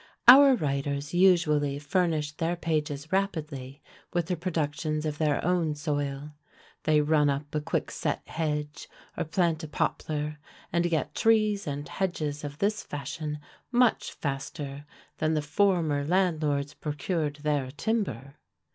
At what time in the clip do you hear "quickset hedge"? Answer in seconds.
7.61-8.89